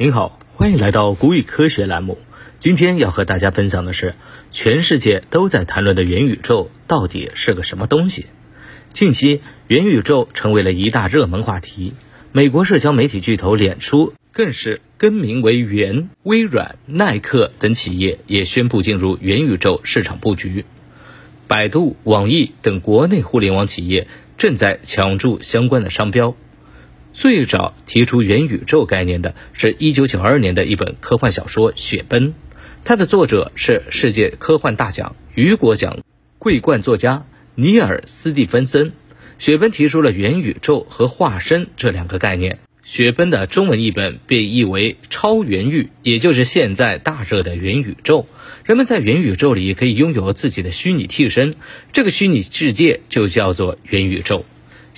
[0.00, 2.18] 您好，欢迎来到古语科学栏目。
[2.60, 4.14] 今天要和大家分享的是，
[4.52, 8.26] 全世界都在谈论的元宇宙到底是个什么东西？
[8.92, 11.94] 近期，元宇宙成为了一大热门话题。
[12.30, 20.64] 美国社交媒体巨头脸书更是更名为元，微软、耐克等企业也宣布进入元宇宙市场布局。
[21.48, 24.06] 百度、网易等国内互联网企业
[24.36, 26.36] 正在抢注相关的商标。
[27.20, 32.28] 最早提出元宇宙概念的是一九九二年的一本科幻小说《雪崩》，
[32.84, 35.98] 它的作者是世界科幻大奖雨果奖
[36.38, 37.26] 桂冠作家
[37.56, 38.92] 尼尔·斯蒂芬森。
[39.40, 42.60] 雪崩提出了元宇宙和化身这两个概念。
[42.84, 48.28] 雪崩的中文译本被译为超元域，也就是现在大热的元宇宙。
[48.64, 51.54] 人们在元宇宙里可以拥有自己的虚拟替身，
[51.92, 54.44] 这个虚拟世界就叫做元宇宙。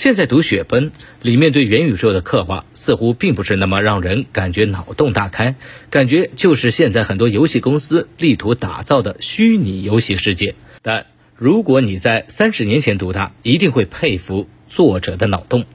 [0.00, 0.86] 现在读《雪崩》
[1.20, 5.56] 里面对元宇宙的刻画，似乎并不是那么让人感觉脑洞大开，
[5.90, 10.54] 感觉就是现在很多游戏公司力图打造的虚拟游戏世界。
[10.80, 11.04] 但
[11.36, 15.66] 如果你在三十年前读它，一定会佩服作者的脑洞。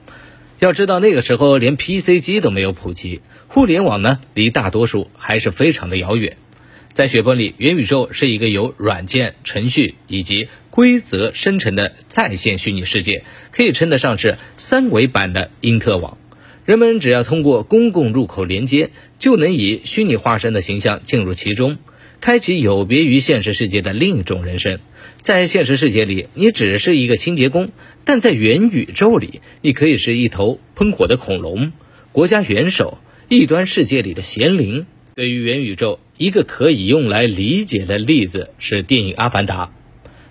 [0.58, 6.36] 要知道那个时候连 PC 机都没有普及，互联网呢离大多数还是非常的遥远。
[6.96, 16.16] 在《雪崩》里，元宇宙是一个由软件、程序以及规则生成的在线虚拟世界，可以称得上是三维版的因特网。
[16.64, 21.76] 人们只要通过公共入口连接，就能以虚拟化身的形象进入其中，
[22.22, 24.80] 开启有别于现实世界的另一种人生。
[25.20, 27.66] 在现实世界里，你只是一个清洁工；
[28.06, 31.72] 但在元宇宙里，你可以是一头喷火的恐龙、
[32.12, 32.96] 国家元首、
[33.28, 34.86] 异端世界里的贤灵。
[35.14, 39.66] 对于元宇宙，一个可以用来理解的例子是电影《阿凡达》。《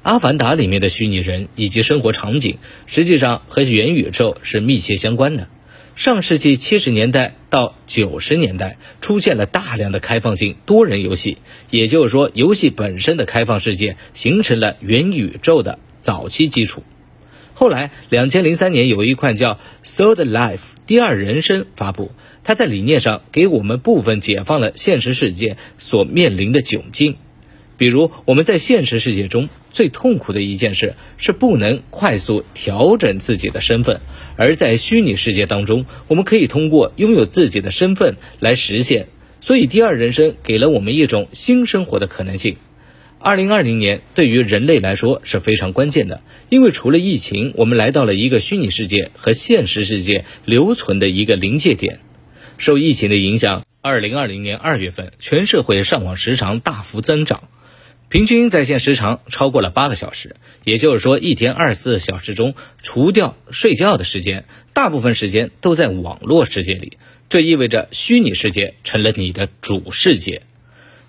[0.01, 5.47] 阿凡达》里面的虚拟人以及生活场景，实际上和元宇宙是密切相关的。
[5.95, 11.37] 上世纪七十年代到九十年代，出现了大量的开放性多人游戏，
[11.69, 16.83] 也就是说，游戏本身的开放世界形成了元宇宙的早期基础。
[17.57, 22.11] 后来，两千零三年有一款叫《Third Life》第二人生发布。
[22.43, 27.15] 它在理念上给我们部分解放了现实世界所面临的窘境，
[27.77, 34.01] 比如我们在现实世界中最痛苦的一件事是不能快速调整自己的身份，
[34.35, 39.07] 而在虚拟世界当中，我们可以通过拥有自己的身份来实现。
[39.39, 42.57] 所以，第二人生给了我们一种新生活的可能性。
[43.25, 52.01] 二零二零年对于人类来说是非常关键的，因为除了疫情，我们来到了一个虚拟世界和现实世界留存的一个临界点。
[52.59, 57.49] 受疫情的影响，二零二零年二月份，全社会上网时长大幅增长，
[58.09, 60.35] 平均在线时长超过了八个小时。
[60.63, 62.53] 也就是说，一天二十四小时中，
[62.83, 66.99] 除掉睡觉的时间，大部分时间都在网络世界里。
[67.27, 70.43] 这意味着虚拟世界成了你的主世界，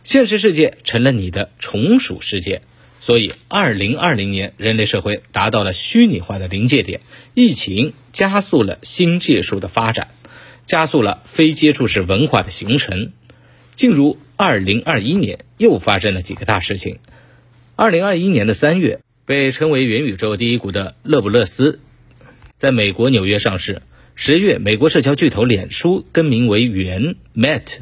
[0.07, 2.63] 现实世界成了你的从属世界。
[3.01, 7.01] 所以，二零二零年，人类社会达到了虚拟化的临界点。
[7.35, 10.09] 疫情加速了新技术的发展。
[10.65, 13.11] 加速了非接触式文化的形成。
[13.75, 17.01] 进入二零二一年，又发生了几个大事情。
[17.75, 21.81] 二零二一年的三月，被称为元宇宙第一股的勒布勒斯，
[22.57, 23.83] 在美国纽约上市。
[24.15, 27.81] 十月，美国社交巨头脸书更名为元 Met。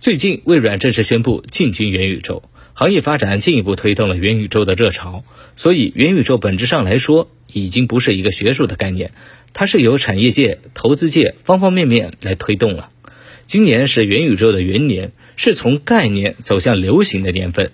[0.00, 5.24] 最近，微软正式宣布进军元宇宙，行业发展进一步推动了元宇宙的热潮。
[5.56, 9.12] 所以，元宇宙本质上来说，已经不是一个学术的概念。
[9.52, 12.88] 它是由产业界、投资界方方面面来推动了。
[13.44, 17.70] 今年是元宇宙的元年，是从概念走向流行的年份。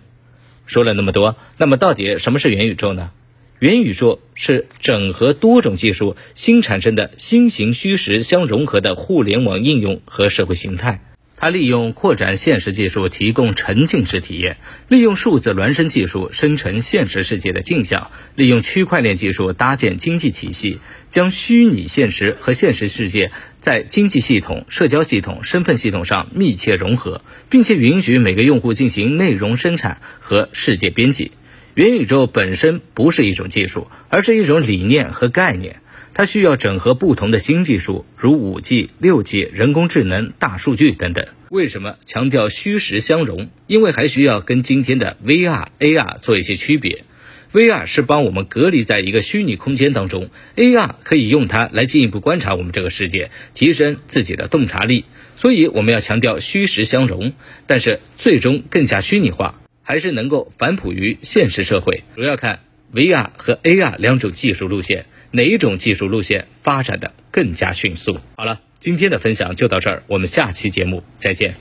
[0.66, 3.12] 说了那么多，那么到底什么是元宇宙呢？
[3.60, 11.04] 元宇宙是整合多种技术新产生的新型虚实相融合的互联网应用和社会形态。
[11.36, 14.56] 它利用扩展现实技术提供沉浸式体验，
[14.88, 31.32] 利用数字孪生技术生成现实世界的镜像，利用区块链技术搭建经济体系，将虚拟现实和现实世界在经济系统、社交系统、身份系统上密切融合，并且允许每个用户进行内容生产和世界编辑。
[31.76, 35.82] 元宇宙本身不是一种技术，而是一种理念和概念。
[36.14, 41.26] 它需要整合不同的新技术，如五 G、六 G、人工智能、大数据等等。
[41.50, 43.50] 为什么强调虚实相融？
[43.66, 47.04] 因为还需要跟今天的 VR、AR 做一些区别。
[47.52, 55.04] VR 是帮我们隔离在一个虚拟空间当中，AR 可以用它来进一步观察我们这个世界，提升自己的洞察力。
[55.36, 57.34] 所以我们要强调虚实相融，
[57.66, 62.02] 但是最终更加虚拟化，还是能够反哺于现实社会。
[62.16, 62.58] 主要看
[62.92, 65.06] VR 和 AR 两种技术路线。
[65.30, 68.18] 哪一种技术路线发展的更加迅速？
[68.36, 68.60] 好了。
[68.78, 71.54] 今天的分享就到这儿，我们下期节目再见。